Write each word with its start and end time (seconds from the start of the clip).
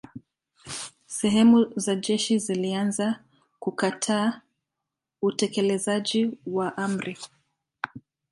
Sehemu 1.05 1.71
za 1.75 1.95
jeshi 1.95 2.39
zilianza 2.39 3.19
kukataa 3.59 4.41
utekelezaji 5.21 6.37
wa 6.47 6.77
amri. 6.77 7.17